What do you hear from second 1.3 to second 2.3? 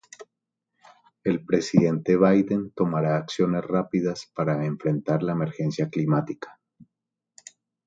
presidente